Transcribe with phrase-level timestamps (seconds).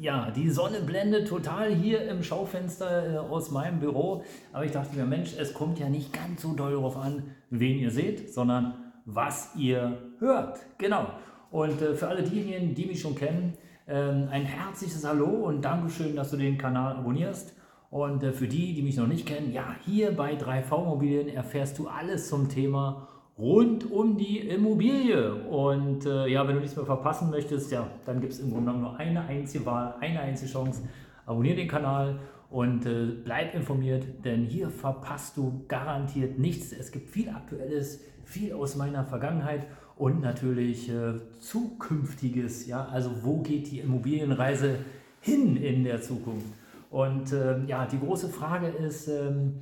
[0.00, 4.22] Ja, die Sonne blendet total hier im Schaufenster äh, aus meinem Büro.
[4.52, 7.80] Aber ich dachte mir, Mensch, es kommt ja nicht ganz so doll darauf an, wen
[7.80, 10.60] ihr seht, sondern was ihr hört.
[10.78, 11.08] Genau.
[11.50, 13.54] Und äh, für alle diejenigen, die mich schon kennen,
[13.86, 17.56] äh, ein herzliches Hallo und Dankeschön, dass du den Kanal abonnierst.
[17.90, 21.76] Und äh, für die, die mich noch nicht kennen, ja, hier bei 3V Immobilien erfährst
[21.76, 25.34] du alles zum Thema rund um die Immobilie.
[25.34, 28.72] Und äh, ja, wenn du nichts mehr verpassen möchtest, ja, dann gibt es im Grunde
[28.72, 30.82] genommen nur eine einzige Wahl, eine einzige Chance.
[31.24, 32.18] Abonniere den Kanal
[32.50, 36.72] und äh, bleib informiert, denn hier verpasst du garantiert nichts.
[36.72, 39.66] Es gibt viel Aktuelles, viel aus meiner Vergangenheit
[39.96, 42.66] und natürlich äh, Zukünftiges.
[42.66, 44.76] Ja, also wo geht die Immobilienreise
[45.20, 46.46] hin in der Zukunft?
[46.90, 49.58] Und ähm, ja, die große Frage ist, ähm,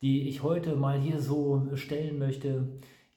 [0.00, 2.68] die ich heute mal hier so stellen möchte,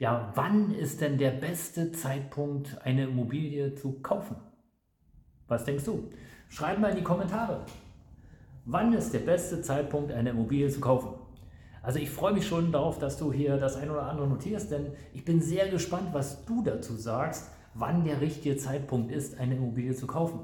[0.01, 4.35] ja, wann ist denn der beste Zeitpunkt, eine Immobilie zu kaufen?
[5.47, 6.09] Was denkst du?
[6.49, 7.67] Schreib mal in die Kommentare.
[8.65, 11.09] Wann ist der beste Zeitpunkt, eine Immobilie zu kaufen?
[11.83, 14.87] Also ich freue mich schon darauf, dass du hier das ein oder andere notierst, denn
[15.13, 19.93] ich bin sehr gespannt, was du dazu sagst, wann der richtige Zeitpunkt ist, eine Immobilie
[19.93, 20.39] zu kaufen.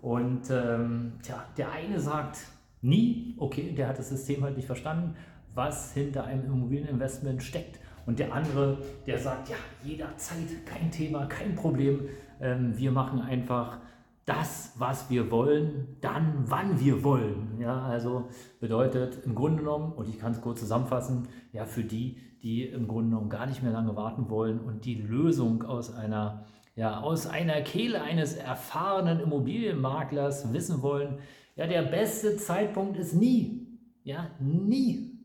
[0.00, 2.38] Und ähm, tja, der eine sagt
[2.80, 5.16] nie, okay, der hat das System halt nicht verstanden,
[5.54, 7.78] was hinter einem Immobilieninvestment steckt.
[8.06, 12.08] Und der andere, der sagt, ja, jederzeit, kein Thema, kein Problem.
[12.40, 13.78] Ähm, wir machen einfach
[14.24, 17.58] das, was wir wollen, dann, wann wir wollen.
[17.60, 18.28] Ja, also
[18.60, 22.86] bedeutet im Grunde genommen, und ich kann es kurz zusammenfassen, ja, für die, die im
[22.86, 26.44] Grunde genommen gar nicht mehr lange warten wollen und die Lösung aus einer,
[26.76, 31.18] ja, aus einer Kehle eines erfahrenen Immobilienmaklers wissen wollen,
[31.56, 33.66] ja, der beste Zeitpunkt ist nie.
[34.04, 35.18] Ja, nie.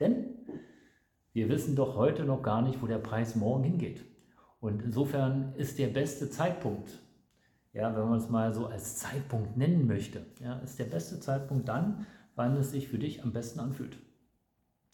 [0.00, 0.39] Denn
[1.32, 4.04] wir wissen doch heute noch gar nicht, wo der Preis morgen hingeht.
[4.60, 6.90] Und insofern ist der beste Zeitpunkt,
[7.72, 11.68] ja, wenn man es mal so als Zeitpunkt nennen möchte, ja, ist der beste Zeitpunkt
[11.68, 13.96] dann, wann es sich für dich am besten anfühlt.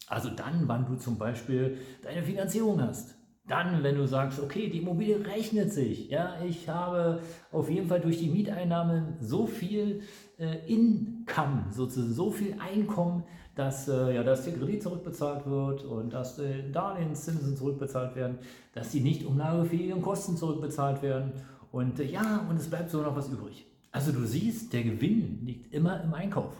[0.08, 3.16] Also dann, wann du zum Beispiel deine Finanzierung hast.
[3.48, 6.10] Dann, wenn du sagst, okay, die Immobilie rechnet sich.
[6.10, 7.20] Ja, ich habe
[7.52, 10.00] auf jeden Fall durch die Mieteinnahmen so viel
[10.38, 13.22] äh, Income, sozusagen so viel Einkommen,
[13.54, 18.38] dass, äh, ja, dass der Kredit zurückbezahlt wird und dass die Darlehenszinsen zurückbezahlt werden,
[18.72, 21.32] dass die nicht umlagefähigen Kosten zurückbezahlt werden.
[21.70, 23.66] Und äh, ja, und es bleibt so noch was übrig.
[23.92, 26.52] Also du siehst, der Gewinn liegt immer im Einkauf.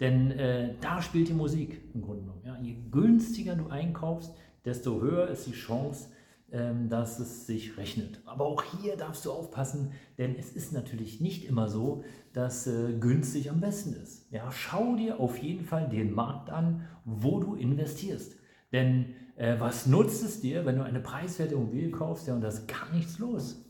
[0.00, 2.42] Denn äh, da spielt die Musik im Grunde genommen.
[2.44, 2.56] Ja.
[2.60, 4.34] Je günstiger du einkaufst,
[4.64, 6.08] desto höher ist die Chance,
[6.52, 8.20] ähm, dass es sich rechnet.
[8.26, 12.92] Aber auch hier darfst du aufpassen, denn es ist natürlich nicht immer so, dass äh,
[12.98, 14.30] günstig am besten ist.
[14.30, 18.36] Ja, schau dir auf jeden Fall den Markt an, wo du investierst.
[18.70, 22.48] Denn äh, was nutzt es dir, wenn du eine preiswerte Immobilie kaufst ja, und da
[22.48, 23.64] ist gar nichts los?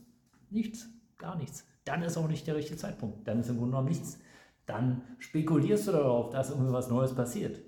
[0.51, 0.89] Nichts,
[1.19, 1.67] gar nichts.
[1.85, 3.27] Dann ist auch nicht der richtige Zeitpunkt.
[3.27, 4.19] Dann ist im Grunde genommen nichts.
[4.67, 7.61] Dann spekulierst du darauf, dass irgendwie was Neues passiert.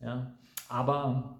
[0.00, 0.34] Ja?
[0.68, 1.39] Aber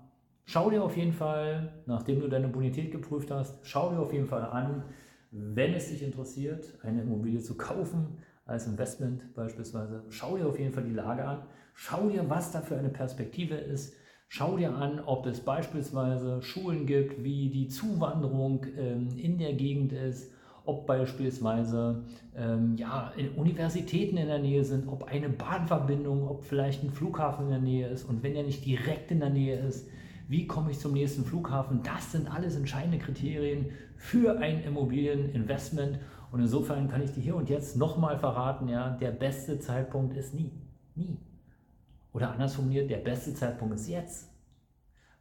[0.52, 4.26] Schau dir auf jeden Fall, nachdem du deine Bonität geprüft hast, schau dir auf jeden
[4.26, 4.82] Fall an,
[5.30, 10.72] wenn es dich interessiert, eine Immobilie zu kaufen, als Investment beispielsweise, schau dir auf jeden
[10.72, 13.94] Fall die Lage an, schau dir, was da für eine Perspektive ist,
[14.26, 19.92] schau dir an, ob es beispielsweise Schulen gibt, wie die Zuwanderung ähm, in der Gegend
[19.92, 20.32] ist,
[20.64, 22.02] ob beispielsweise
[22.34, 27.50] ähm, ja, Universitäten in der Nähe sind, ob eine Bahnverbindung, ob vielleicht ein Flughafen in
[27.52, 28.02] der Nähe ist.
[28.02, 29.86] Und wenn er nicht direkt in der Nähe ist,
[30.30, 31.82] wie komme ich zum nächsten Flughafen?
[31.82, 35.98] Das sind alles entscheidende Kriterien für ein Immobilieninvestment.
[36.30, 40.32] Und insofern kann ich dir hier und jetzt nochmal verraten, ja, der beste Zeitpunkt ist
[40.32, 40.52] nie.
[40.94, 41.18] Nie.
[42.12, 44.30] Oder anders formuliert, der beste Zeitpunkt ist jetzt.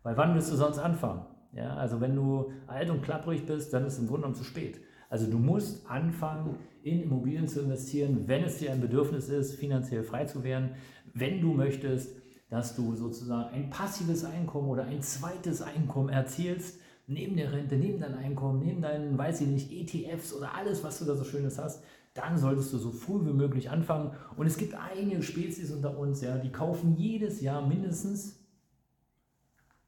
[0.04, 1.26] Weil wann willst du sonst anfangen?
[1.54, 4.44] Ja, also wenn du alt und klapprig bist, dann ist es im Grunde genommen zu
[4.44, 4.80] spät.
[5.10, 10.04] Also du musst anfangen, in Immobilien zu investieren, wenn es dir ein Bedürfnis ist, finanziell
[10.04, 10.76] frei zu werden,
[11.16, 12.16] wenn du möchtest,
[12.50, 18.00] dass du sozusagen ein passives Einkommen oder ein zweites Einkommen erzielst, neben der Rente, neben
[18.00, 21.58] deinem Einkommen, neben deinen, weiß ich nicht, ETFs oder alles, was du da so Schönes
[21.58, 24.12] hast, dann solltest du so früh wie möglich anfangen.
[24.36, 28.40] Und es gibt einige Spezies unter uns, ja, die kaufen jedes Jahr mindestens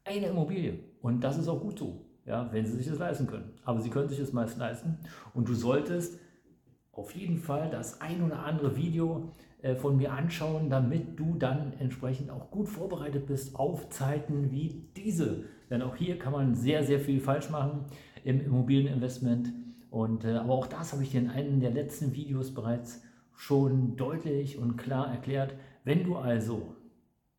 [0.03, 0.79] eine Immobilie.
[1.01, 3.53] Und das ist auch gut so, ja, wenn sie sich das leisten können.
[3.63, 4.97] Aber sie können sich das meist leisten.
[5.33, 6.19] Und du solltest
[6.91, 9.29] auf jeden Fall das ein oder andere Video
[9.61, 14.89] äh, von mir anschauen, damit du dann entsprechend auch gut vorbereitet bist auf Zeiten wie
[14.95, 15.45] diese.
[15.69, 17.85] Denn auch hier kann man sehr, sehr viel falsch machen
[18.23, 19.53] im Immobilieninvestment.
[19.89, 23.03] Und, äh, aber auch das habe ich dir in einem der letzten Videos bereits
[23.35, 25.53] schon deutlich und klar erklärt.
[25.83, 26.75] Wenn du also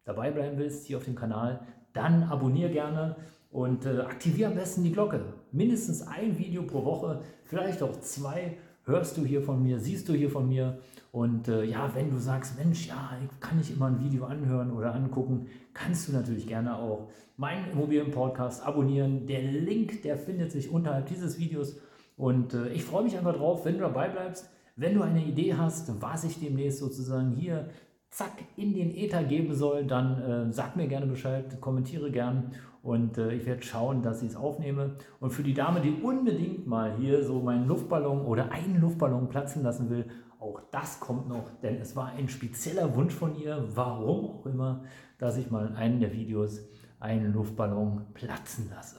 [0.05, 1.61] dabei bleiben willst hier auf dem Kanal,
[1.93, 3.17] dann abonniere gerne
[3.51, 5.35] und äh, aktiviere am besten die Glocke.
[5.53, 10.13] Mindestens ein Video pro Woche, vielleicht auch zwei, hörst du hier von mir, siehst du
[10.13, 10.79] hier von mir.
[11.11, 14.95] Und äh, ja, wenn du sagst, Mensch, ja, kann ich immer ein Video anhören oder
[14.95, 19.27] angucken, kannst du natürlich gerne auch meinen Immobilien-Podcast abonnieren.
[19.27, 21.77] Der Link, der findet sich unterhalb dieses Videos.
[22.17, 24.49] Und äh, ich freue mich einfach drauf, wenn du dabei bleibst.
[24.75, 27.69] Wenn du eine Idee hast, was ich demnächst sozusagen hier
[28.13, 33.17] zack in den Äther geben soll, dann äh, sag mir gerne Bescheid, kommentiere gern und
[33.17, 34.97] äh, ich werde schauen, dass ich es aufnehme.
[35.19, 39.63] Und für die Dame, die unbedingt mal hier so meinen Luftballon oder einen Luftballon platzen
[39.63, 40.05] lassen will,
[40.39, 44.83] auch das kommt noch, denn es war ein spezieller Wunsch von ihr, warum auch immer,
[45.19, 46.61] dass ich mal in einem der Videos
[47.01, 48.97] einen Luftballon platzen lasse.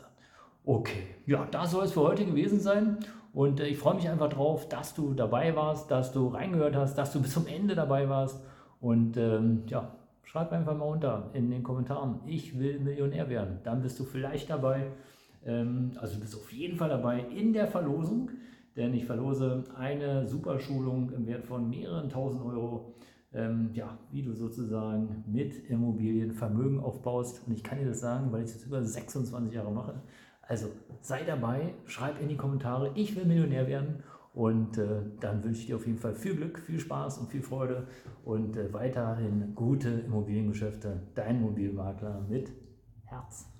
[0.65, 2.97] Okay, ja, das soll es für heute gewesen sein.
[3.33, 6.95] Und äh, ich freue mich einfach drauf, dass du dabei warst, dass du reingehört hast,
[6.97, 8.41] dass du bis zum Ende dabei warst.
[8.83, 13.59] Und ähm, ja, schreib einfach mal unter in den Kommentaren, ich will Millionär werden.
[13.63, 14.87] Dann bist du vielleicht dabei,
[15.45, 18.29] ähm, also du bist auf jeden Fall dabei in der Verlosung,
[18.75, 22.93] denn ich verlose eine Superschulung im Wert von mehreren tausend Euro,
[23.33, 27.41] ähm, ja, wie du sozusagen mit Immobilien Vermögen aufbaust.
[27.47, 29.93] Und ich kann dir das sagen, weil ich es jetzt über 26 Jahre mache.
[30.41, 30.67] Also
[30.99, 34.03] sei dabei, schreib in die Kommentare, ich will Millionär werden
[34.33, 37.43] und äh, dann wünsche ich dir auf jeden Fall viel Glück, viel Spaß und viel
[37.43, 37.87] Freude
[38.25, 41.07] und äh, weiterhin gute Immobiliengeschäfte.
[41.13, 42.51] Dein Immobilienmakler mit
[43.05, 43.52] Herz.